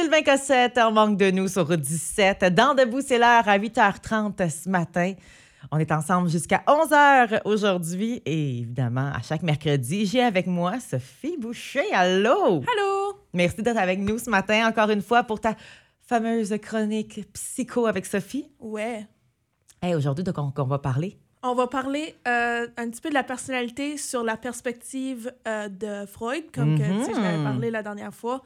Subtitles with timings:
[0.00, 2.54] Sylvain Cossette, on manque de nous sur Route 17.
[2.54, 5.14] Dans Debout, c'est l'heure à 8h30 ce matin.
[5.72, 11.36] On est ensemble jusqu'à 11h aujourd'hui et évidemment, à chaque mercredi, j'ai avec moi Sophie
[11.36, 11.92] Boucher.
[11.92, 12.62] Allô!
[12.62, 13.18] Allô!
[13.32, 15.56] Merci d'être avec nous ce matin, encore une fois, pour ta
[16.06, 18.46] fameuse chronique psycho avec Sophie.
[18.60, 19.04] Ouais.
[19.82, 21.18] Hey, aujourd'hui, de quoi on va parler?
[21.42, 26.06] On va parler euh, un petit peu de la personnalité sur la perspective euh, de
[26.06, 28.44] Freud, comme que, tu sais, je l'avais parlé la dernière fois.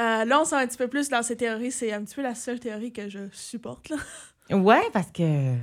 [0.00, 1.70] Euh, là, on sent un petit peu plus dans ces théories.
[1.70, 3.88] C'est un petit peu la seule théorie que je supporte.
[3.90, 3.96] Là.
[4.56, 5.54] Ouais, parce que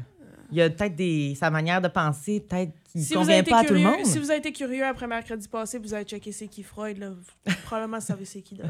[0.53, 3.59] il y a peut-être des sa manière de penser, peut-être qui ne Si convient pas
[3.59, 4.05] à tout le monde.
[4.05, 7.09] si vous avez été curieux après mercredi passé, vous avez checké c'est qui Freud, là,
[7.11, 8.65] vous- probablement vous savez c'est qui là.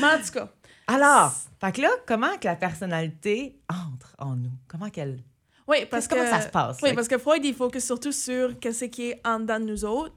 [0.00, 0.48] Mais en tout cas,
[0.86, 4.52] Alors, fait que là, comment que la personnalité entre en nous?
[4.68, 5.18] Comment qu'elle.
[5.66, 6.14] oui, parce que...
[6.14, 6.78] Comment ça se passe?
[6.82, 6.94] Oui, là?
[6.94, 10.14] parce que Freud, il focus surtout sur ce qui est en dedans de nous autres.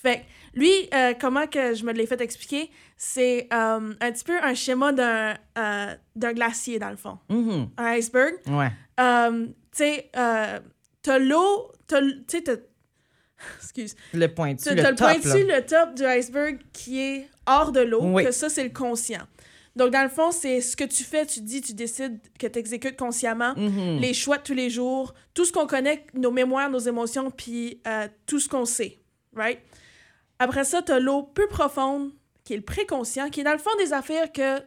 [0.00, 4.24] Fait que lui, euh, comment que je me l'ai fait expliquer, c'est euh, un petit
[4.24, 7.18] peu un schéma d'un euh, d'un glacier, dans le fond.
[7.28, 7.68] Mhm.
[7.76, 8.34] Un iceberg.
[8.46, 8.70] Ouais.
[8.96, 12.00] Tu sais, t'as l'eau, t'as.
[13.60, 13.94] Excuse.
[14.14, 15.56] Le pointu, T'as le t'as le top, pointu, là.
[15.60, 18.24] le top du iceberg qui est hors de l'eau, Oui.
[18.24, 19.22] que ça, c'est le conscient.
[19.76, 22.58] Donc, dans le fond, c'est ce que tu fais, tu dis, tu décides que tu
[22.58, 24.00] exécutes consciemment Mhm.
[24.00, 27.80] les choix de tous les jours, tout ce qu'on connaît, nos mémoires, nos émotions, puis
[28.26, 28.98] tout ce qu'on sait,
[29.36, 29.60] right?
[30.38, 32.10] Après ça, tu as l'eau peu profonde,
[32.44, 34.58] qui est le préconscient, qui est dans le fond des affaires que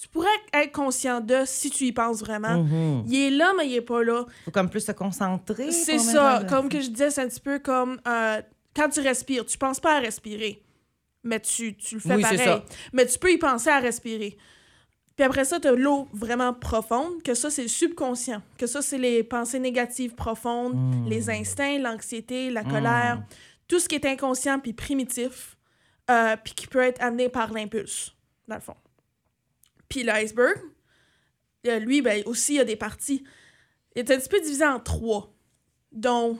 [0.00, 2.62] tu pourrais être conscient de si tu y penses vraiment.
[2.62, 3.04] Mhm.
[3.08, 4.24] Il est là, mais il est pas là.
[4.44, 5.72] Faut comme plus se concentrer.
[5.72, 6.42] C'est pour ça.
[6.48, 8.40] Comme que je disais, c'est un petit peu comme euh,
[8.74, 10.62] quand tu respires, tu penses pas à respirer,
[11.24, 12.38] mais tu, tu le fais Oui, pareil.
[12.38, 12.64] ça.
[12.92, 14.36] Mais tu peux y penser à respirer.
[15.16, 18.42] Puis après ça, tu as l'eau vraiment profonde, que ça, c'est le subconscient.
[18.58, 21.08] Que ça, c'est les pensées négatives profondes, Mm.
[21.08, 22.70] les instincts, l'anxiété, la Mm.
[22.70, 23.22] colère,
[23.68, 25.56] tout ce qui est inconscient puis primitif,
[26.10, 28.14] euh, puis qui peut être amené par l'impulse,
[28.46, 28.76] dans le fond.
[29.88, 30.58] Puis l'iceberg,
[31.66, 33.24] euh, lui, ben, aussi, il y a des parties.
[33.94, 35.34] Il est un petit peu divisé en trois,
[35.90, 36.38] dont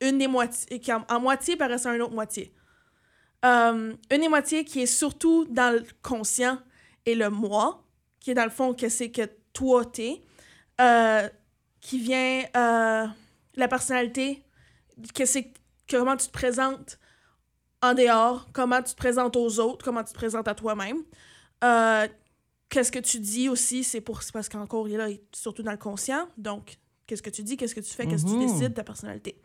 [0.00, 2.54] une des moitiés, qui en, en moitié paraît à une autre moitié.
[3.44, 6.58] Euh, une des moitiés qui est surtout dans le conscient
[7.04, 7.84] et le moi,
[8.20, 10.22] qui est dans le fond que c'est que toi t'es,
[11.80, 14.44] qui vient la personnalité,
[15.14, 15.52] que c'est
[15.90, 16.98] comment tu te présentes
[17.82, 20.98] en dehors, comment tu te présentes aux autres, comment tu te présentes à toi-même.
[21.64, 22.06] Euh,
[22.68, 25.62] qu'est-ce que tu dis aussi, c'est pour parce qu'encore il est là, il est surtout
[25.62, 26.28] dans le conscient.
[26.36, 28.46] Donc, qu'est-ce que tu dis, qu'est-ce que tu fais, qu'est-ce que tu Mhm.
[28.46, 29.40] décides, ta personnalité.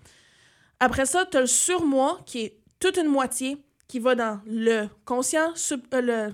[0.80, 4.88] Après ça, tu as le surmoi qui est toute une moitié qui va dans le
[5.06, 6.34] conscient, sub- euh, le,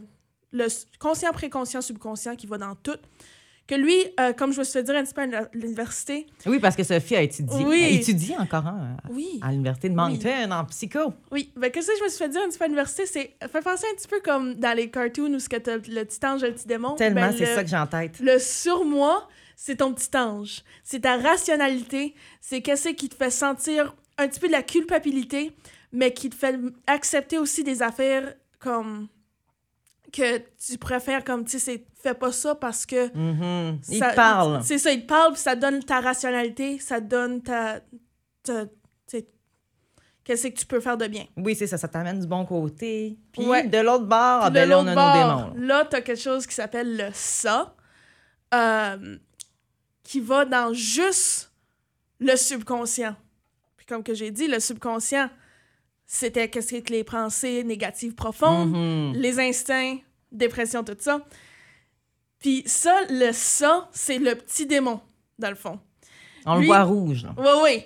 [0.52, 0.68] le
[1.00, 2.98] conscient, préconscient, subconscient qui va dans tout.
[3.70, 6.58] Que lui, euh, comme je me suis fait dire un petit peu à l'université, Oui,
[6.58, 7.64] parce que Sophie a étudié.
[7.64, 7.84] Oui.
[7.86, 11.14] Elle étudie encore hein, oui, à l'Université de Moncton en psycho.
[11.32, 13.36] Oui, ben qu'est-ce que je me suis fait dire un petit peu à l'université, c'est
[13.48, 16.26] fait penser un petit peu comme dans les cartoons où ce que t'as le petit
[16.26, 16.96] ange et le petit démon.
[16.96, 18.20] Tellement, ben, c'est ça que j'ai en tête.
[18.20, 20.64] Le surmoi, c'est ton petit ange.
[20.84, 25.52] C'est ta rationalité, c'est qu'est-ce qui te fait sentir un petit peu de la culpabilité,
[25.92, 29.10] mais qui te fait accepter aussi des affaires comme
[30.12, 33.80] que tu préfères comme tu sais fais pas ça parce que Mhm.
[33.90, 34.62] Il ça- te parle.
[34.64, 37.82] C'est ça, il te parle, puis ça donne ta rationalité, ça donne ta.
[38.44, 38.72] ta tu
[39.08, 39.28] sais,
[40.24, 41.26] Qu'est-ce que tu peux faire de bien?
[41.38, 41.78] Oui, c'est ça.
[41.78, 43.18] Ça t'amène du bon côté.
[43.32, 43.68] Puis Ouais.
[43.68, 45.66] de l'autre bord, ah, ben là, on a nos démons.
[45.68, 47.76] là, t'as quelque chose qui s'appelle le ça,
[48.54, 49.18] euh,
[50.04, 51.52] qui va dans juste
[52.20, 53.16] le subconscient.
[53.78, 55.30] Puis comme que j'ai dit, le subconscient,
[56.12, 59.14] c'était qu'est-ce que les pensées négatives profondes, Mhm.
[59.14, 59.98] les instincts,
[60.32, 61.24] dépression, tout ça.
[62.40, 65.02] Puis ça, le ça, c'est le petit démon,
[65.38, 65.80] dans le fond.
[66.48, 67.28] On le Lui- voit rouge.
[67.38, 67.84] Oui, oui.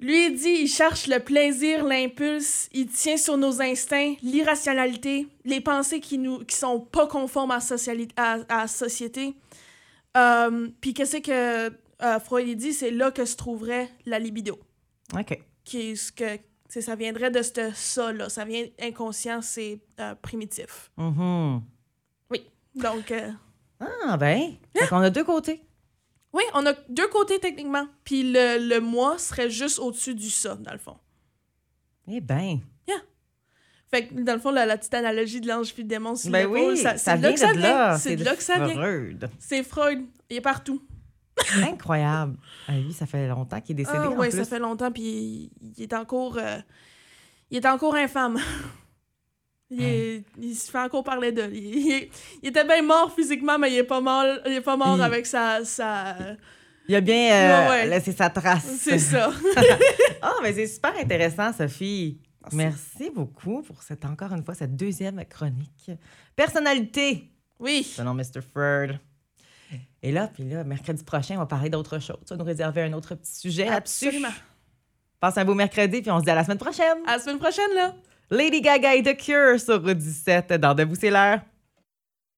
[0.00, 5.60] Lui, il dit, il cherche le plaisir, l'impulse, il tient sur nos instincts, l'irrationalité, les
[5.62, 7.60] pensées qui nous qui sont pas conformes à,
[8.50, 9.34] la société.
[10.16, 11.70] Euh, Puis qu'est-ce que
[12.02, 14.58] euh, Freud il dit, c'est là que se trouverait la libido.
[15.18, 15.38] OK.
[15.64, 16.36] Qui est ce que,
[16.72, 18.28] c'est- ça viendrait de ce ça-là.
[18.28, 20.90] Ça vient inconscient, c'est euh, primitif.
[20.96, 21.62] Mhm.
[22.74, 23.30] Donc, euh,
[23.80, 24.54] Ah, ben.
[24.88, 25.62] Qu'on a deux côtés.
[26.32, 27.86] oui, on a deux côtés techniquement.
[28.04, 30.96] Puis le, le moi serait juste au-dessus du ça, dans le fond.
[32.08, 32.60] Eh ben.
[33.90, 36.30] Fait que, dans le fond, la, la petite analogie de l'ange puis le démon sur
[36.30, 37.98] Ben oui, ça, ça, c'est de vient là.
[37.98, 38.72] C'est de là que ça vient.
[38.74, 39.28] Freud.
[39.38, 40.06] C'est Freud.
[40.30, 40.82] Il est partout.
[41.62, 42.36] Incroyable.
[42.68, 43.98] Ah, lui, ça fait longtemps qu'il est décédé.
[44.02, 44.38] Ah en ouais, plus.
[44.38, 46.36] ça fait longtemps, puis il, est encore...
[46.38, 46.58] euh,
[47.50, 48.38] il est encore infâme.
[49.74, 51.48] Il, est- il se fait encore parler de...
[51.50, 52.10] Il,
[52.42, 55.24] il était bien mort physiquement, mais il est pas mort, il est pas mort avec
[55.24, 55.64] sa...
[55.64, 56.14] sa...
[56.86, 57.86] Il a bien euh, Ouais, ouais.
[57.86, 58.66] laissé sa trace.
[58.78, 59.30] C'est ça.
[60.20, 62.20] Ah, mais c'est super intéressant, Sophie.
[62.52, 62.56] Merci.
[62.98, 65.90] Merci beaucoup pour cette, encore une fois, cette deuxième chronique.
[66.36, 67.30] Personnalité.
[67.58, 67.82] Oui.
[67.82, 68.42] Selon Mr.
[68.52, 68.98] Ford.
[70.02, 72.18] Et là, puis là, mercredi prochain, on va parler d'autre chose.
[72.26, 74.06] Tu vas nous réserver un autre petit sujet là-dessus.
[74.06, 74.34] Absolument.
[75.20, 76.98] Passe un beau mercredi, puis on se dit à la semaine prochaine.
[77.06, 77.94] À la semaine prochaine, là.
[78.30, 81.40] Lady Gaga et The Cure sur 17 dans Debout, c'est l'heure.